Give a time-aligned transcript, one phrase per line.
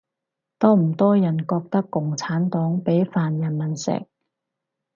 [0.57, 4.07] 多唔多人覺得共產黨畀飯人民食